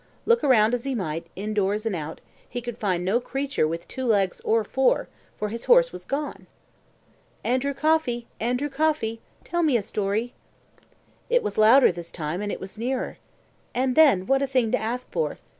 [0.25, 4.03] Look around as he might, indoors and out, he could find no creature with two
[4.05, 6.47] legs or four, for his horse was gone.
[7.43, 8.25] "ANDREW COFFEY!
[8.39, 9.19] ANDREW COFFEY!
[9.43, 10.33] tell me a story."
[11.29, 13.19] It was louder this time, and it was nearer.
[13.75, 15.37] And then what a thing to ask for!